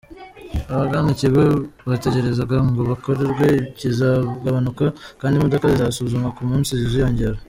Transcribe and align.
abagana 0.73 1.07
ikigo 1.15 1.43
bategerezaga 1.89 2.57
ngo 2.67 2.81
bakorerwe 2.91 3.47
kikazagabanuka 3.77 4.85
kandi 5.19 5.33
imodoka 5.35 5.65
zizasuzumwa 5.71 6.29
ku 6.37 6.41
munsi 6.49 6.71
ziziyongera. 6.81 7.37